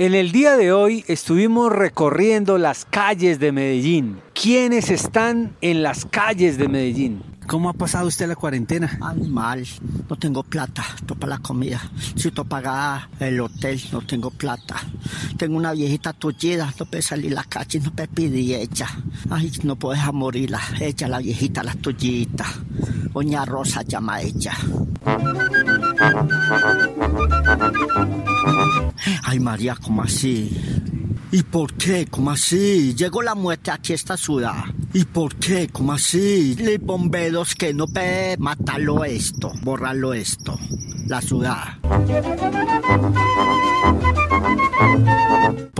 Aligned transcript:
En 0.00 0.14
el 0.14 0.32
día 0.32 0.56
de 0.56 0.72
hoy 0.72 1.04
estuvimos 1.08 1.70
recorriendo 1.70 2.56
las 2.56 2.86
calles 2.86 3.38
de 3.38 3.52
Medellín. 3.52 4.22
¿Quiénes 4.32 4.88
están 4.88 5.54
en 5.60 5.82
las 5.82 6.06
calles 6.06 6.56
de 6.56 6.68
Medellín? 6.68 7.22
¿Cómo 7.46 7.68
ha 7.68 7.74
pasado 7.74 8.06
usted 8.06 8.26
la 8.26 8.34
cuarentena? 8.34 8.98
Ay, 9.02 9.28
mal, 9.28 9.66
no 10.08 10.16
tengo 10.16 10.42
plata, 10.42 10.82
esto 10.96 11.16
para 11.16 11.36
la 11.36 11.38
comida. 11.40 11.82
Si 12.16 12.30
tú 12.30 12.46
pagar 12.46 13.10
el 13.18 13.38
hotel, 13.40 13.78
no 13.92 14.00
tengo 14.00 14.30
plata. 14.30 14.76
Tengo 15.36 15.58
una 15.58 15.72
viejita 15.72 16.14
tullida, 16.14 16.72
no 16.80 16.86
puede 16.86 17.02
salir 17.02 17.32
a 17.32 17.42
la 17.42 17.44
calle, 17.44 17.80
no 17.80 17.90
puede 17.90 18.08
pedir 18.08 18.54
ella. 18.54 18.88
Ay, 19.28 19.52
no 19.64 19.76
puedo 19.76 19.92
dejar 19.92 20.14
morirla, 20.14 20.62
ella, 20.80 21.08
la 21.08 21.18
viejita, 21.18 21.62
la 21.62 21.74
tullita. 21.74 22.46
Doña 23.12 23.44
Rosa 23.44 23.82
llama 23.82 24.22
ella. 24.22 24.56
Ay, 29.32 29.38
María, 29.38 29.76
¿cómo 29.80 30.02
así? 30.02 30.50
¿Y 31.30 31.44
por 31.44 31.74
qué? 31.74 32.04
¿Cómo 32.10 32.32
así? 32.32 32.96
Llegó 32.96 33.22
la 33.22 33.36
muerte 33.36 33.70
aquí 33.70 33.92
a 33.92 33.94
esta 33.94 34.16
ciudad. 34.16 34.64
¿Y 34.92 35.04
por 35.04 35.36
qué? 35.36 35.68
¿Cómo 35.68 35.92
así? 35.92 36.56
Le 36.56 36.78
bomberos 36.78 37.54
que 37.54 37.72
no 37.72 37.86
puede 37.86 38.36
matarlo 38.38 39.04
esto, 39.04 39.52
borrarlo 39.62 40.14
esto. 40.14 40.58
La 41.06 41.20
ciudad. 41.22 41.78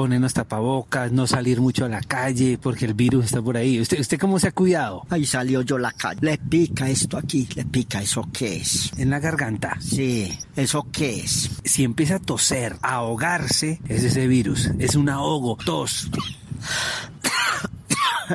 Ponernos 0.01 0.33
tapabocas, 0.33 1.13
no 1.13 1.27
salir 1.27 1.61
mucho 1.61 1.85
a 1.85 1.89
la 1.91 2.01
calle 2.01 2.57
porque 2.57 2.87
el 2.87 2.95
virus 2.95 3.27
está 3.27 3.43
por 3.43 3.59
ahí. 3.59 3.79
¿Usted, 3.79 4.01
usted 4.01 4.19
cómo 4.19 4.39
se 4.39 4.49
ha 4.49 4.53
cuidado? 4.53 5.07
Ahí 5.11 5.27
salió 5.27 5.61
yo 5.61 5.77
la 5.77 5.93
calle. 5.93 6.21
Le 6.23 6.39
pica 6.39 6.89
esto 6.89 7.19
aquí, 7.19 7.47
le 7.55 7.67
pica. 7.67 8.01
¿Eso 8.01 8.27
qué 8.33 8.57
es? 8.57 8.93
En 8.97 9.11
la 9.11 9.19
garganta. 9.19 9.77
Sí, 9.79 10.39
¿eso 10.57 10.87
qué 10.91 11.21
es? 11.21 11.51
Si 11.67 11.85
empieza 11.85 12.15
a 12.15 12.19
toser, 12.19 12.79
a 12.81 12.95
ahogarse, 12.95 13.79
es 13.89 14.03
ese 14.03 14.27
virus. 14.27 14.71
Es 14.79 14.95
un 14.95 15.11
ahogo, 15.11 15.57
tos. 15.57 16.11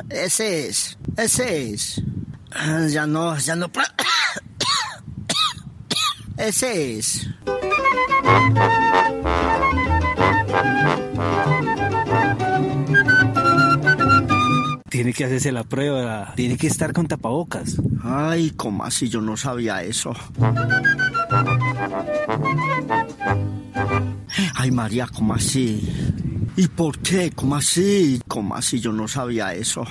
Ese 0.08 0.68
es, 0.68 0.98
ese 1.16 1.72
es. 1.72 2.00
Ya 2.92 3.08
no, 3.08 3.36
ya 3.38 3.56
no. 3.56 3.66
Ese 6.38 6.98
es. 6.98 7.26
Tiene 14.88 15.12
que 15.12 15.24
hacerse 15.24 15.52
la 15.52 15.64
prueba, 15.64 16.32
tiene 16.36 16.56
que 16.56 16.66
estar 16.66 16.92
con 16.92 17.06
tapabocas. 17.06 17.76
Ay, 18.02 18.52
¿cómo 18.56 18.84
así? 18.84 19.08
Yo 19.08 19.20
no 19.20 19.36
sabía 19.36 19.82
eso. 19.82 20.12
Ay, 24.54 24.70
María, 24.70 25.06
¿cómo 25.12 25.34
así? 25.34 25.88
¿Y 26.56 26.68
por 26.68 26.98
qué? 27.00 27.30
¿Cómo 27.34 27.56
así? 27.56 28.20
¿Cómo 28.26 28.54
así? 28.54 28.80
Yo 28.80 28.92
no 28.92 29.08
sabía 29.08 29.54
eso. 29.54 29.84